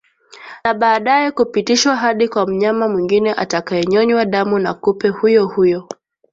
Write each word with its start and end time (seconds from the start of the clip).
na 0.63 0.73
baadaye 0.73 1.31
kupitishwa 1.31 1.95
hadi 1.95 2.27
kwa 2.27 2.47
mnyama 2.47 2.89
mwingine 2.89 3.33
atakaenyonywa 3.33 4.25
damu 4.25 4.59
na 4.59 4.73
kupe 4.73 5.07
huyo 5.09 5.47
huyo 5.47 5.89